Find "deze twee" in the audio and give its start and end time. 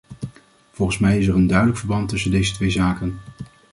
2.31-2.69